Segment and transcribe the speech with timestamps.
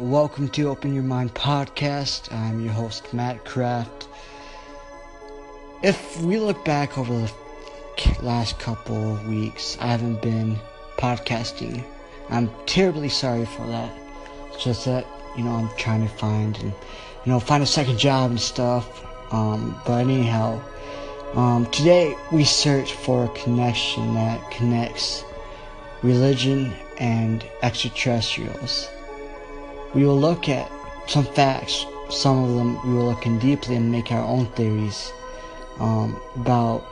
[0.00, 2.32] Welcome to Open Your Mind podcast.
[2.34, 4.08] I'm your host, Matt Kraft.
[5.82, 7.30] If we look back over the
[8.22, 10.56] last couple of weeks, I haven't been
[10.96, 11.84] podcasting.
[12.30, 13.92] I'm terribly sorry for that.
[14.46, 15.06] It's just that,
[15.36, 16.72] you know, I'm trying to find and,
[17.26, 19.04] you know, find a second job and stuff.
[19.30, 20.62] Um, but anyhow,
[21.34, 25.24] um, today we search for a connection that connects
[26.02, 28.88] religion and extraterrestrials.
[29.94, 30.70] We will look at
[31.08, 35.12] some facts, some of them we will look in deeply and make our own theories
[35.78, 36.84] um, about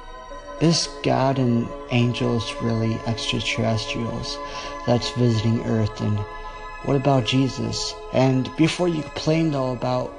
[0.61, 4.37] is God and angels really extraterrestrials
[4.87, 6.01] that's visiting Earth?
[6.01, 6.19] And
[6.85, 7.95] what about Jesus?
[8.13, 10.13] And before you complain though about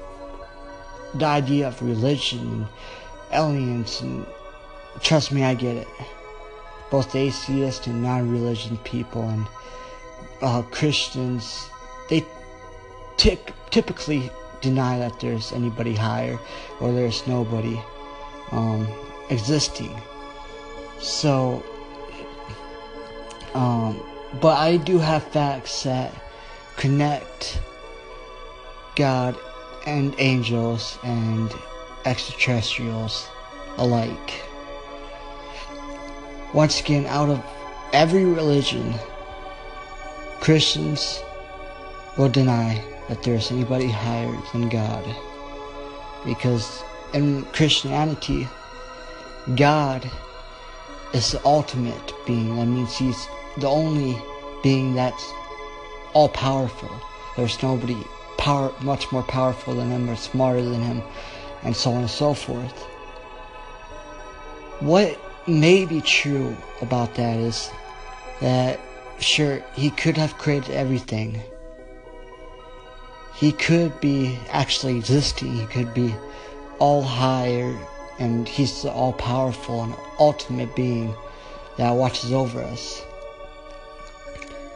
[1.14, 2.68] the idea of religion and
[3.34, 4.26] aliens, and
[5.02, 5.88] trust me, I get it.
[6.90, 9.46] Both atheist and non-religion people and
[10.42, 11.70] uh, Christians,
[12.10, 12.26] they
[13.20, 13.38] t-
[13.70, 16.40] typically deny that there's anybody higher
[16.80, 17.80] or there's nobody
[18.52, 18.88] um,
[19.30, 20.02] existing.
[21.00, 21.64] So,
[23.54, 24.02] um,
[24.42, 26.14] but I do have facts that
[26.78, 27.60] connect
[28.96, 29.38] God
[29.86, 31.52] and angels and
[32.06, 33.28] extraterrestrials
[33.78, 34.42] alike.
[36.54, 37.44] Once again, out of
[37.94, 38.96] every religion,
[40.40, 41.22] Christians
[42.18, 45.04] will deny that there's anybody higher than God.
[46.26, 48.48] Because in Christianity,
[49.56, 50.10] God
[51.14, 52.56] is the ultimate being.
[52.56, 54.18] That means he's the only
[54.64, 55.34] being that's
[56.14, 56.90] all powerful.
[57.36, 57.98] There's nobody
[58.38, 61.02] power much more powerful than him or smarter than him,
[61.64, 62.84] and so on and so forth.
[64.80, 67.70] What may be true about that is
[68.40, 68.80] that
[69.20, 71.42] sure he could have created everything.
[73.40, 75.54] He could be actually existing.
[75.54, 76.14] He could be
[76.78, 77.78] all higher
[78.20, 81.16] and he's the all powerful and ultimate being
[81.78, 83.02] that watches over us.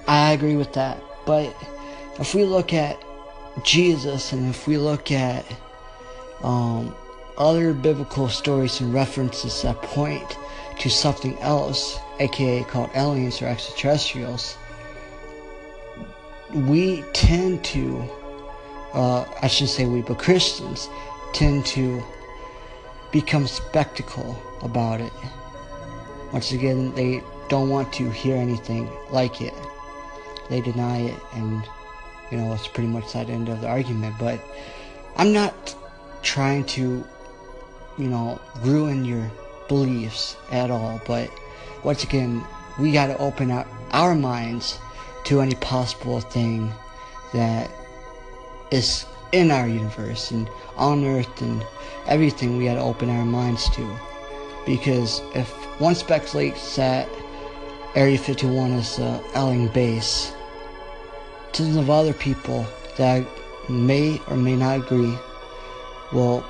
[0.07, 1.03] I agree with that.
[1.25, 1.53] But
[2.19, 3.03] if we look at
[3.63, 5.45] Jesus and if we look at
[6.41, 6.95] um,
[7.37, 10.37] other biblical stories and references that point
[10.79, 14.55] to something else, aka called aliens or extraterrestrials,
[16.53, 18.07] we tend to,
[18.93, 20.89] uh, I shouldn't say we, but Christians
[21.33, 22.03] tend to
[23.11, 25.13] become spectacle about it.
[26.31, 29.53] Once again, they don't want to hear anything like it.
[30.49, 31.63] They deny it, and
[32.31, 34.15] you know, it's pretty much that end of the argument.
[34.19, 34.39] But
[35.17, 35.75] I'm not
[36.21, 37.05] trying to,
[37.97, 39.31] you know, ruin your
[39.67, 41.01] beliefs at all.
[41.05, 41.29] But
[41.83, 42.43] once again,
[42.79, 44.79] we got to open up our minds
[45.25, 46.71] to any possible thing
[47.33, 47.69] that
[48.73, 51.63] is in our universe and on earth and
[52.07, 53.97] everything we got to open our minds to.
[54.65, 57.07] Because if one speculates that
[57.95, 60.33] Area 51 is the alien base,
[61.51, 62.65] tons of other people
[62.97, 63.23] that
[63.69, 65.15] may or may not agree
[66.11, 66.43] will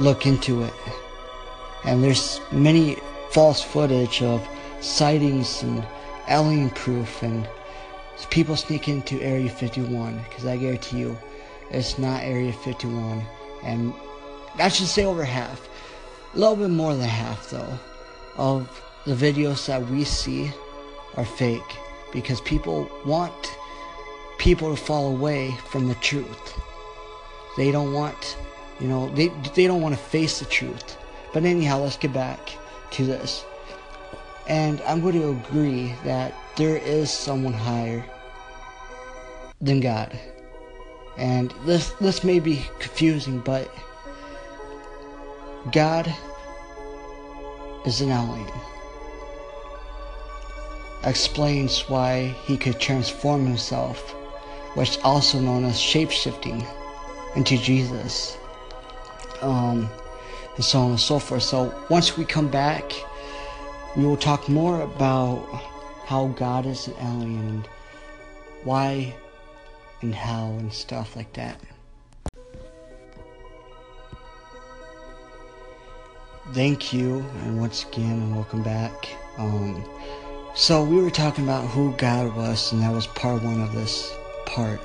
[0.00, 0.74] look into it.
[1.84, 2.96] And there's many
[3.30, 4.46] false footage of
[4.80, 5.86] sightings and
[6.28, 7.48] alien proof and
[8.30, 11.16] people sneak into Area 51 because I guarantee you
[11.70, 13.24] it's not Area 51
[13.64, 13.92] and
[14.58, 15.68] I should say over half,
[16.34, 17.78] a little bit more than half though,
[18.36, 20.50] of the videos that we see
[21.16, 21.78] are fake
[22.12, 23.56] because people want
[24.38, 26.58] people to fall away from the truth.
[27.56, 28.36] They don't want,
[28.80, 30.96] you know, they they don't want to face the truth.
[31.32, 32.50] But anyhow, let's get back
[32.92, 33.44] to this.
[34.48, 38.04] And I'm going to agree that there is someone higher
[39.60, 40.18] than God.
[41.18, 43.74] And this this may be confusing, but
[45.72, 46.14] God
[47.84, 48.48] is an alien.
[51.02, 54.14] Explains why he could transform himself,
[54.74, 56.64] which also known as shapeshifting,
[57.34, 58.38] into Jesus.
[59.40, 59.90] Um,
[60.54, 61.42] and so on and so forth.
[61.42, 62.92] So once we come back,
[63.96, 65.38] we will talk more about
[66.06, 67.68] how God is an alien and
[68.64, 69.14] why
[70.02, 71.60] and how and stuff like that.
[76.52, 79.08] thank you, and once again, and welcome back.
[79.36, 79.84] Um,
[80.54, 84.12] so we were talking about who God was, and that was part one of this
[84.46, 84.80] part.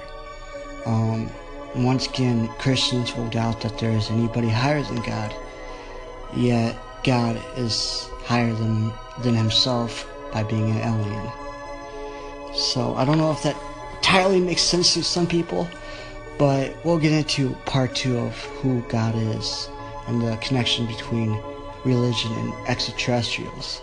[0.86, 1.30] Um,
[1.75, 5.33] once again, Christians will doubt that there is anybody higher than God,
[6.36, 11.31] yet God is higher than than Himself by being an alien.
[12.54, 13.56] So I don't know if that
[14.04, 15.66] entirely makes sense to some people,
[16.38, 19.70] But we'll get into part two of who God is
[20.08, 21.40] and the connection between
[21.86, 23.82] religion and extraterrestrials.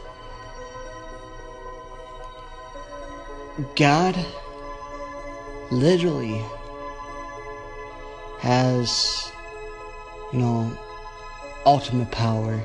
[3.77, 4.15] God
[5.71, 6.43] literally
[8.41, 9.31] has,
[10.33, 10.79] you know,
[11.67, 12.59] ultimate power,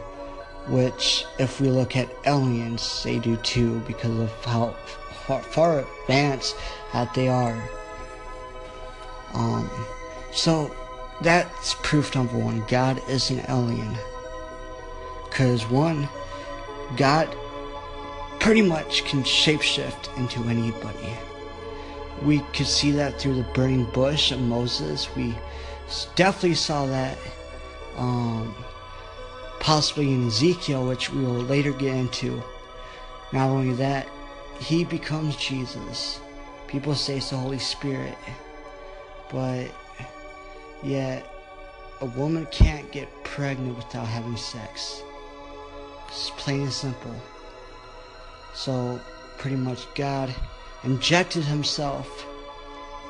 [0.68, 4.76] which, if we look at aliens, they do too because of how
[5.28, 6.56] far, far advanced
[6.94, 7.62] that they are.
[9.34, 9.70] Um,
[10.32, 10.74] so
[11.22, 12.64] that's proof number one.
[12.68, 13.96] God is an alien.
[15.30, 16.08] Because one,
[16.98, 17.36] God
[18.40, 21.18] pretty much can shapeshift into anybody.
[22.24, 25.14] We could see that through the burning bush of Moses.
[25.16, 25.36] We
[26.16, 27.18] definitely saw that
[27.98, 28.56] um,
[29.60, 32.42] possibly in Ezekiel, which we will later get into.
[33.34, 34.08] Not only that,
[34.60, 36.20] he becomes Jesus.
[36.68, 38.18] People say it's the Holy Spirit,
[39.32, 39.68] but
[40.84, 41.26] yet
[42.02, 45.02] a woman can't get pregnant without having sex.
[46.08, 47.16] It's plain and simple.
[48.54, 49.00] So,
[49.38, 50.34] pretty much, God
[50.84, 52.26] injected himself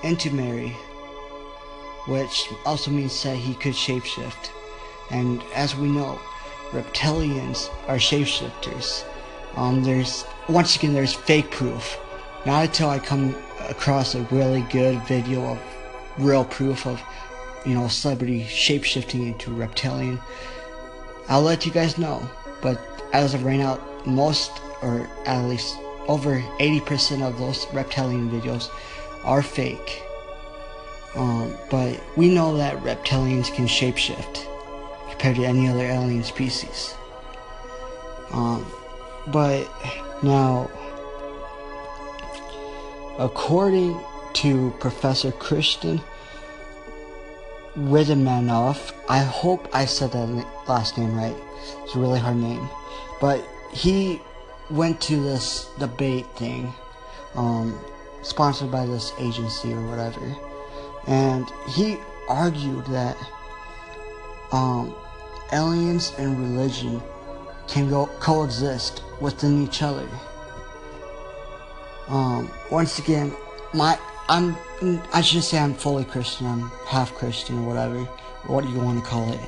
[0.03, 0.75] into Mary,
[2.07, 4.49] which also means that he could shapeshift.
[5.11, 6.19] And as we know,
[6.71, 9.05] reptilians are shapeshifters.
[9.55, 11.97] Um, there's once again there's fake proof.
[12.45, 13.35] Not until I come
[13.69, 15.59] across a really good video of
[16.17, 17.01] real proof of
[17.65, 20.19] you know celebrity shapeshifting into reptilian.
[21.29, 22.27] I'll let you guys know.
[22.61, 22.79] But
[23.13, 25.75] as of right now, most or at least
[26.07, 28.69] over 80% of those reptilian videos
[29.23, 30.03] are fake.
[31.15, 34.45] Um, but we know that reptilians can shapeshift
[35.09, 36.93] compared to any other alien species.
[39.27, 39.67] But
[40.21, 40.69] now,
[43.17, 43.99] according
[44.33, 46.01] to Professor Christian
[47.77, 51.35] Wittmanoff, I hope I said that last name right.
[51.83, 52.69] It's a really hard name.
[53.19, 54.21] But he
[54.69, 56.73] went to this debate thing,
[57.35, 57.79] um,
[58.21, 60.35] sponsored by this agency or whatever,
[61.07, 63.17] and he argued that
[64.51, 64.95] um,
[65.51, 67.01] aliens and religion
[67.67, 70.07] can go coexist within each other.
[72.07, 73.33] Um, once again,
[73.73, 73.97] my
[74.27, 74.55] I'm
[75.13, 76.47] I should say I'm fully Christian.
[76.47, 78.03] I'm half Christian or whatever,
[78.47, 79.39] what do you want to call it.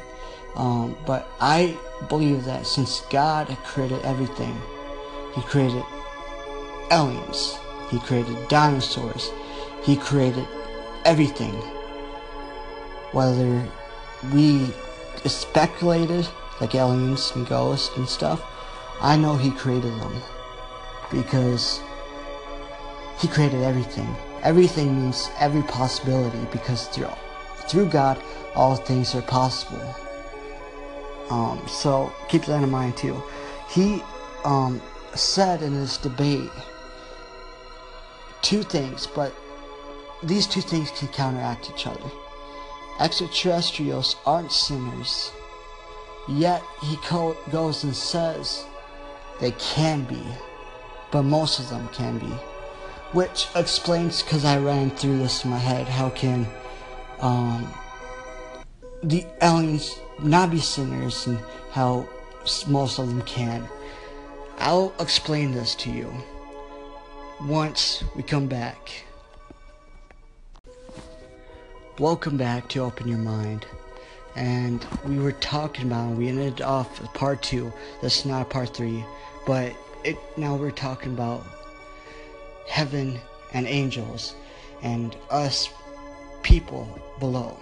[0.56, 1.78] Um, but I
[2.10, 4.56] believe that since God created everything,
[5.36, 5.84] He created
[6.92, 7.58] aliens,
[7.90, 9.30] He created dinosaurs,
[9.84, 10.48] He created
[11.06, 11.54] everything.
[13.12, 13.68] Whether
[14.34, 14.68] we
[15.26, 16.28] speculated
[16.60, 18.42] like aliens and ghosts and stuff,
[19.02, 20.22] I know He created them
[21.12, 21.82] because
[23.20, 24.16] He created everything.
[24.44, 27.10] Everything means every possibility because through
[27.68, 28.22] through God
[28.56, 29.96] all things are possible.
[31.30, 33.22] Um, so keep that in mind too.
[33.70, 34.02] He
[34.46, 34.82] um,
[35.14, 36.50] said in this debate
[38.42, 39.34] two things, but
[40.24, 42.10] these two things can counteract each other.
[43.00, 45.32] Extraterrestrials aren't sinners,
[46.28, 46.98] yet he
[47.52, 48.66] goes and says
[49.40, 50.24] they can be,
[51.12, 52.34] but most of them can be.
[53.14, 56.46] Which explains, because I ran through this in my head, how can
[57.20, 57.74] um,
[59.04, 61.40] the aliens not be sinners and
[61.72, 62.08] how
[62.68, 63.68] most of them can.
[64.60, 66.12] I'll explain this to you
[67.42, 69.04] once we come back.
[72.00, 73.66] Welcome back to Open Your Mind.
[74.38, 77.74] And we were talking about, we ended off part two.
[78.02, 79.04] This is not part three,
[79.48, 81.44] but it now we're talking about
[82.68, 83.20] heaven
[83.54, 84.36] and angels
[84.84, 85.70] and us
[86.44, 86.88] people
[87.20, 87.58] below.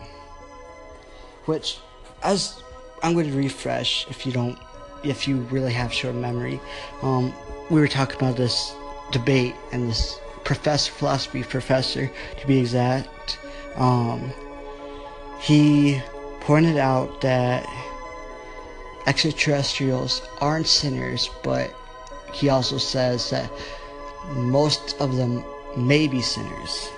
[1.45, 1.79] Which
[2.23, 2.61] as
[3.01, 4.57] I'm going to refresh if you don't,
[5.03, 6.59] if you really have short memory.
[7.01, 7.33] Um,
[7.69, 8.75] we were talking about this
[9.11, 13.39] debate and this professor, philosophy professor to be exact.
[13.77, 14.33] Um,
[15.39, 16.01] he
[16.45, 17.65] pointed out that
[19.07, 21.73] extraterrestrials aren't sinners, but
[22.33, 23.51] he also says that
[24.33, 25.43] most of them
[25.75, 26.89] may be sinners.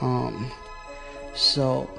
[0.00, 0.48] Um,
[1.34, 1.90] so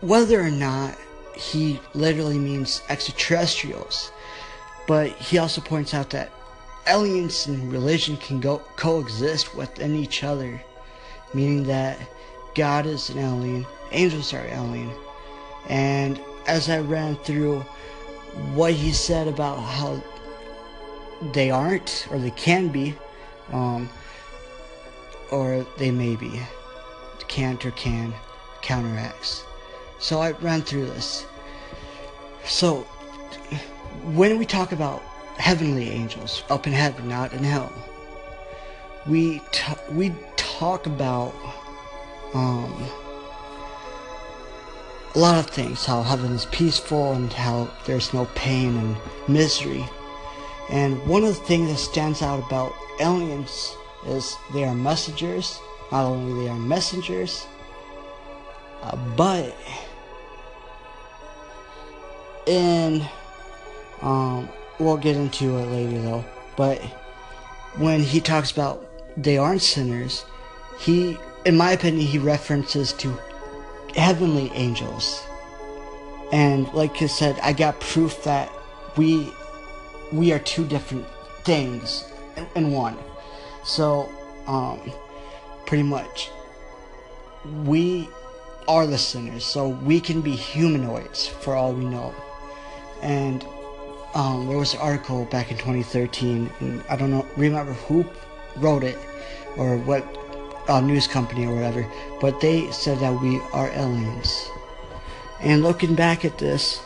[0.00, 0.96] whether or not
[1.34, 4.10] he literally means extraterrestrials,
[4.86, 6.32] but he also points out that
[6.86, 10.62] aliens and religion can go coexist within each other,
[11.36, 11.98] meaning that
[12.54, 14.90] God is an alien, angels are alien.
[15.68, 17.60] And as I ran through
[18.54, 20.02] what he said about how
[21.32, 22.94] they aren't or they can be,
[23.52, 23.88] um,
[25.30, 26.40] or they maybe
[27.28, 28.14] can't or can
[28.62, 29.44] counteracts.
[29.98, 31.26] So I ran through this.
[32.44, 32.80] So
[34.14, 35.02] when we talk about
[35.36, 37.72] heavenly angels up in heaven, not in hell,
[39.08, 41.34] we t- we talk about
[42.34, 42.72] um,
[45.14, 45.84] a lot of things.
[45.84, 48.96] How heaven is peaceful and how there's no pain and
[49.28, 49.84] misery.
[50.70, 53.74] And one of the things that stands out about aliens
[54.06, 55.60] is they are messengers.
[55.92, 57.46] Not only they are messengers,
[58.82, 59.56] uh, but
[62.46, 63.06] in
[64.02, 64.48] um,
[64.78, 66.24] we'll get into it later though.
[66.56, 66.82] But
[67.76, 70.24] when he talks about they aren't sinners,
[70.78, 73.18] he, in my opinion, he references to
[73.94, 75.22] heavenly angels.
[76.32, 78.50] And like I said, I got proof that
[78.96, 79.32] we
[80.12, 81.04] we are two different
[81.44, 82.04] things
[82.54, 82.96] in, one.
[83.64, 84.08] So,
[84.46, 84.80] um,
[85.66, 86.30] pretty much,
[87.64, 88.08] we
[88.68, 92.14] are the sinners, so we can be humanoids for all we know.
[93.02, 93.44] And
[94.14, 98.04] um, there was an article back in 2013, and I don't know, remember who
[98.58, 98.98] wrote it
[99.56, 100.04] or what
[100.68, 101.86] uh, news company or whatever,
[102.20, 104.48] but they said that we are aliens.
[105.40, 106.78] And looking back at this,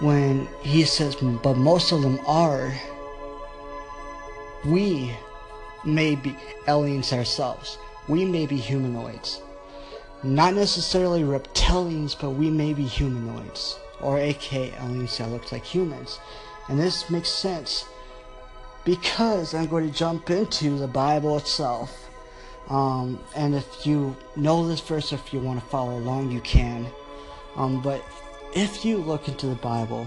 [0.00, 2.72] when he says, but most of them are,
[4.64, 5.14] we
[5.84, 6.36] may be
[6.68, 7.78] aliens ourselves.
[8.08, 9.40] We may be humanoids.
[10.22, 13.78] Not necessarily reptilians, but we may be humanoids.
[14.00, 16.18] Or aka aliens that look like humans.
[16.68, 17.84] And this makes sense
[18.84, 22.08] because I'm going to jump into the Bible itself.
[22.68, 26.86] Um, and if you know this verse, if you want to follow along, you can.
[27.56, 28.04] Um, but
[28.54, 30.06] if you look into the Bible,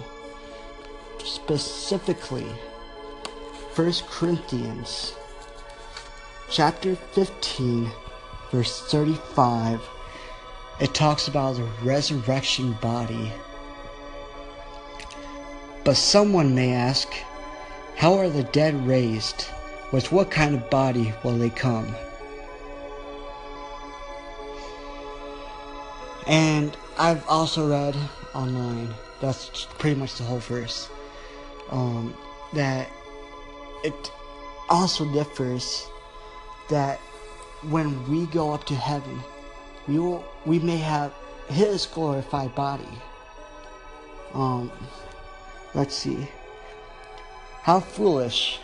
[1.24, 2.48] specifically
[3.76, 5.16] 1 Corinthians
[6.50, 7.90] chapter 15,
[8.52, 9.82] verse 35,
[10.80, 13.32] it talks about the resurrection body.
[15.84, 17.14] But someone may ask,
[17.96, 19.48] how are the dead raised?
[19.92, 21.96] With what kind of body will they come?
[26.28, 27.96] And I've also read
[28.34, 30.90] online, that's pretty much the whole verse,
[31.70, 32.16] um,
[32.54, 32.90] that
[33.84, 34.12] it
[34.70, 35.86] also differs
[36.70, 37.00] that
[37.70, 39.22] when we go up to heaven,
[39.88, 41.14] we will we may have
[41.50, 42.88] his glorified body.
[44.34, 44.72] Um,
[45.74, 46.28] let's see.
[47.64, 48.60] How foolish,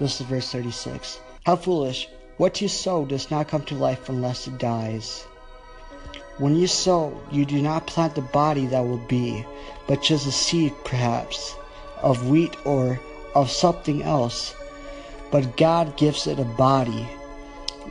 [0.00, 1.20] this is verse 36.
[1.46, 5.22] How foolish, what you sow does not come to life unless it dies.
[6.38, 9.46] When you sow, you do not plant the body that will be,
[9.86, 11.54] but just a seed, perhaps,
[12.02, 12.98] of wheat or
[13.36, 14.52] of something else.
[15.30, 17.08] But God gives it a body,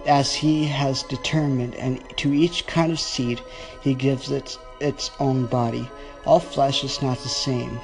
[0.05, 3.39] as He has determined, and to each kind of seed
[3.79, 5.89] He gives it its own body.
[6.25, 7.79] All flesh is not the same.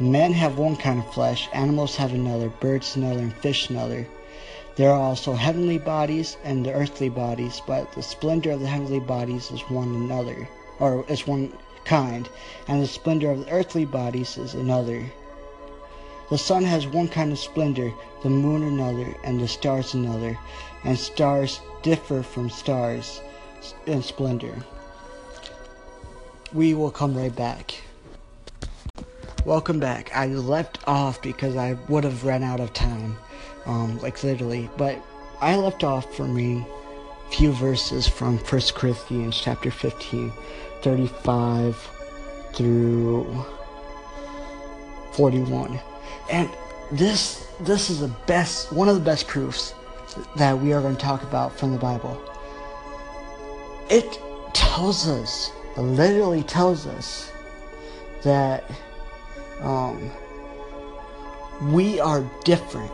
[0.00, 4.06] Men have one kind of flesh, animals have another, birds another, and fish another.
[4.76, 9.00] There are also heavenly bodies and the earthly bodies, but the splendor of the heavenly
[9.00, 11.52] bodies is one another, or is one
[11.84, 12.28] kind,
[12.68, 15.04] and the splendor of the earthly bodies is another.
[16.30, 20.38] The sun has one kind of splendor, the moon another, and the stars another,
[20.84, 23.20] and stars differ from stars
[23.86, 24.64] in splendor.
[26.52, 27.74] We will come right back.
[29.48, 30.14] Welcome back.
[30.14, 33.16] I left off because I would have run out of time,
[33.64, 34.68] um, like literally.
[34.76, 35.02] But
[35.40, 36.66] I left off for me
[37.26, 40.30] a few verses from 1 Corinthians chapter 15,
[40.82, 41.90] 35
[42.52, 43.46] through
[45.12, 45.80] 41.
[46.30, 46.50] And
[46.92, 49.72] this this is the best one of the best proofs
[50.36, 52.20] that we are going to talk about from the Bible.
[53.88, 54.20] It
[54.52, 57.32] tells us, literally tells us
[58.24, 58.70] that
[59.60, 60.10] um,
[61.72, 62.92] we are different.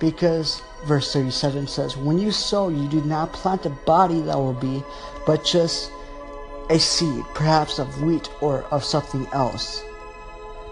[0.00, 4.54] Because verse 37 says, When you sow, you do not plant a body that will
[4.54, 4.82] be,
[5.26, 5.92] but just
[6.70, 9.82] a seed, perhaps of wheat or of something else.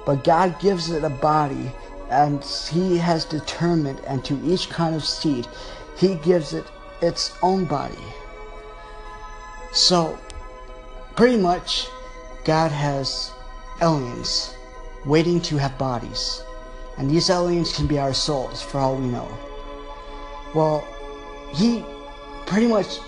[0.06, 1.70] But God gives it a body,
[2.10, 5.46] and He has determined, and to each kind of seed,
[5.96, 6.64] He gives it
[7.02, 7.94] its own body.
[9.72, 10.18] So,
[11.14, 11.88] pretty much,
[12.44, 13.32] God has
[13.80, 14.54] aliens
[15.04, 16.42] waiting to have bodies.
[16.96, 19.28] And these aliens can be our souls, for all we know.
[20.54, 20.86] Well,
[21.54, 21.84] he
[22.46, 22.98] pretty much,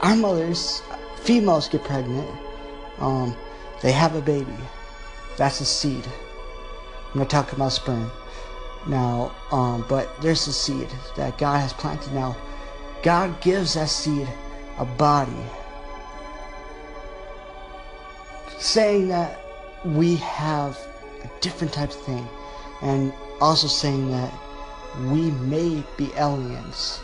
[0.00, 0.82] our mothers,
[1.22, 2.28] females get pregnant,
[2.98, 3.36] um,
[3.82, 4.56] they have a baby.
[5.36, 6.04] That's a seed.
[7.12, 8.10] I'm not talking about sperm.
[8.86, 12.12] Now, um, but there's a seed that God has planted.
[12.12, 12.36] Now,
[13.02, 14.28] God gives that seed
[14.78, 15.32] a body,
[18.58, 19.43] saying that
[19.84, 20.78] we have
[21.22, 22.26] a different type of thing,
[22.82, 24.32] and also saying that
[25.10, 27.00] we may be aliens.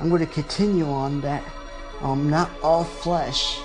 [0.00, 1.42] I'm going to continue on that.
[2.00, 3.58] Um, not all flesh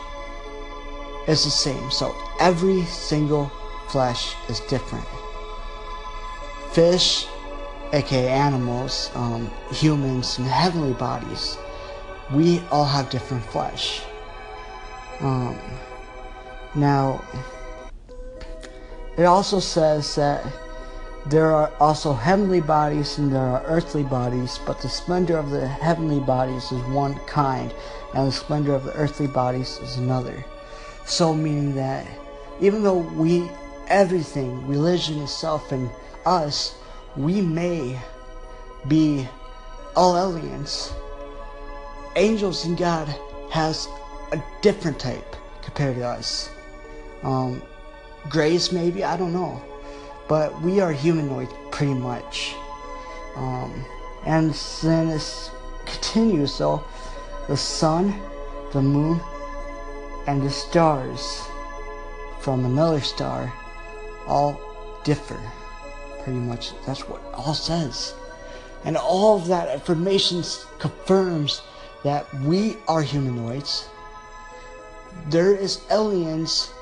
[1.27, 1.91] is the same.
[1.91, 3.51] So every single
[3.89, 5.05] flesh is different.
[6.71, 7.25] Fish,
[7.91, 11.57] aka animals, um, humans, and heavenly bodies,
[12.31, 14.01] we all have different flesh.
[15.19, 15.59] Um,
[16.73, 17.23] now,
[19.17, 20.45] it also says that
[21.25, 25.67] there are also heavenly bodies and there are earthly bodies, but the splendor of the
[25.67, 27.73] heavenly bodies is one kind,
[28.15, 30.43] and the splendor of the earthly bodies is another.
[31.05, 32.07] So, meaning that
[32.59, 33.49] even though we,
[33.87, 35.89] everything, religion itself, and
[36.25, 36.75] us,
[37.15, 37.99] we may
[38.87, 39.27] be
[39.95, 40.93] all aliens,
[42.15, 43.07] angels and God
[43.51, 43.87] has
[44.31, 46.49] a different type compared to us.
[47.23, 47.61] Um,
[48.29, 49.61] grace, maybe, I don't know.
[50.27, 52.55] But we are humanoid pretty much.
[53.35, 53.85] Um,
[54.25, 55.51] and then it
[55.85, 56.83] continues, so
[57.47, 58.21] the sun,
[58.71, 59.19] the moon,
[60.27, 61.41] and the stars
[62.39, 63.51] from another star
[64.27, 64.59] all
[65.03, 65.39] differ.
[66.23, 68.13] Pretty much, that's what all says.
[68.85, 70.43] And all of that information
[70.79, 71.61] confirms
[72.03, 73.89] that we are humanoids.
[75.29, 76.73] There is aliens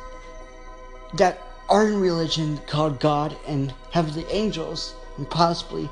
[1.13, 5.89] that are in religion called God and heavenly angels and possibly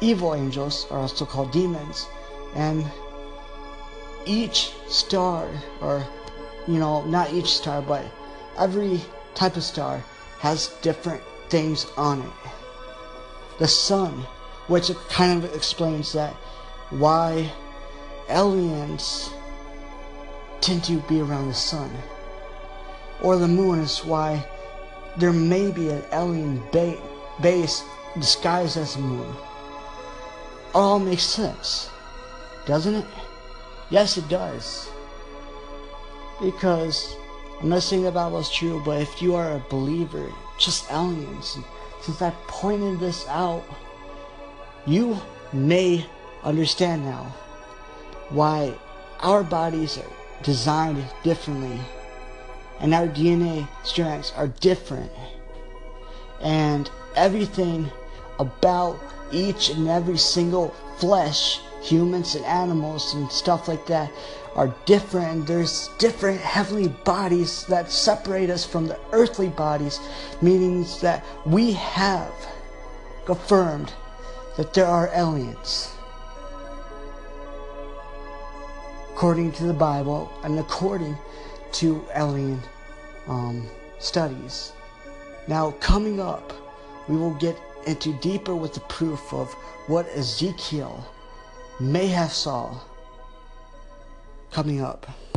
[0.00, 2.06] evil angels are also called demons.
[2.54, 2.84] And
[4.26, 5.48] each star
[5.80, 6.06] or
[6.66, 8.04] you know, not each star, but
[8.58, 9.00] every
[9.34, 10.02] type of star
[10.38, 12.32] has different things on it.
[13.58, 14.12] The sun,
[14.68, 16.34] which kind of explains that
[16.90, 17.50] why
[18.28, 19.30] aliens
[20.60, 21.90] tend to be around the sun.
[23.22, 24.44] Or the moon is why
[25.16, 27.00] there may be an alien ba-
[27.40, 27.82] base
[28.18, 29.34] disguised as a moon.
[30.74, 31.90] All makes sense,
[32.66, 33.06] doesn't it?
[33.90, 34.90] Yes, it does
[36.40, 37.14] because
[37.60, 41.58] I'm not saying the Bible is true, but if you are a believer, just aliens,
[42.00, 43.62] since I pointed this out,
[44.86, 45.18] you
[45.52, 46.06] may
[46.42, 47.24] understand now
[48.30, 48.74] why
[49.20, 51.78] our bodies are designed differently
[52.80, 55.10] and our DNA strands are different.
[56.40, 57.90] And everything
[58.38, 58.98] about
[59.30, 64.10] each and every single flesh, humans and animals and stuff like that,
[64.54, 65.46] are different.
[65.46, 70.00] There's different heavenly bodies that separate us from the earthly bodies,
[70.40, 72.32] meaning that we have
[73.26, 73.92] confirmed
[74.56, 75.92] that there are aliens.
[79.12, 81.16] According to the Bible and according
[81.74, 82.60] to alien
[83.26, 83.66] um,
[83.98, 84.72] studies.
[85.48, 86.52] Now, coming up,
[87.08, 87.56] we will get
[87.86, 89.52] into deeper with the proof of
[89.86, 91.04] what Ezekiel
[91.80, 92.78] may have saw
[94.50, 95.06] coming up.